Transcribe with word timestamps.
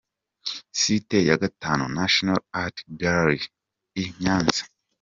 Site 0.79 1.17
ya 1.29 1.35
gatanu: 1.43 1.83
National 1.99 2.39
Art 2.63 2.75
Gallery 3.01 3.41
i 4.01 4.03
Nyanza. 4.21 4.63